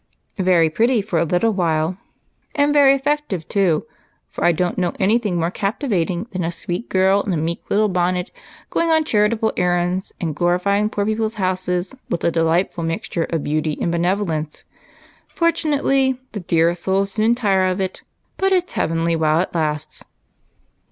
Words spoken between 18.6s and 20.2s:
heavenly while it lasts."